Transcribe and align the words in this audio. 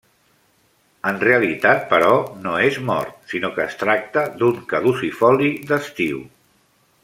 En 1.09 1.19
realitat 1.23 1.83
però, 1.91 2.15
no 2.47 2.55
és 2.69 2.81
mort 2.89 3.13
sinó 3.35 3.53
que 3.59 3.65
es 3.67 3.77
tracta 3.83 4.27
d'un 4.41 4.57
caducifoli 4.75 5.53
d'estiu. 5.73 6.27